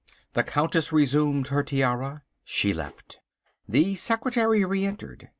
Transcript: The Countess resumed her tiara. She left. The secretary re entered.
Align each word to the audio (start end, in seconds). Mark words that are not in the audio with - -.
The 0.33 0.41
Countess 0.41 0.91
resumed 0.91 1.49
her 1.49 1.61
tiara. 1.61 2.23
She 2.43 2.73
left. 2.73 3.19
The 3.69 3.93
secretary 3.93 4.65
re 4.65 4.83
entered. 4.83 5.29